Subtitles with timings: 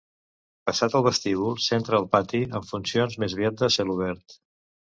[0.69, 4.41] Passat el vestíbul s'entra al pati, amb funcions més aviat de celobert.